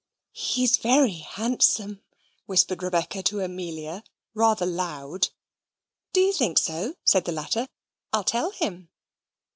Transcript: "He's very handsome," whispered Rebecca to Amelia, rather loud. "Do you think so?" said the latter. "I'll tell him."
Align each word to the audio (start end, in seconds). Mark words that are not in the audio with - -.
"He's 0.33 0.77
very 0.77 1.17
handsome," 1.17 2.01
whispered 2.47 2.81
Rebecca 2.81 3.21
to 3.21 3.41
Amelia, 3.41 4.03
rather 4.33 4.65
loud. 4.65 5.29
"Do 6.11 6.21
you 6.21 6.33
think 6.33 6.57
so?" 6.57 6.95
said 7.03 7.25
the 7.25 7.31
latter. 7.31 7.67
"I'll 8.11 8.23
tell 8.23 8.49
him." 8.49 8.89